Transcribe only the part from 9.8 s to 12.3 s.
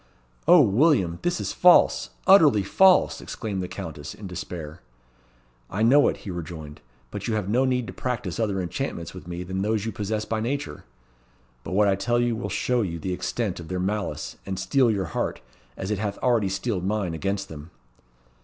you possess by nature. But what I tell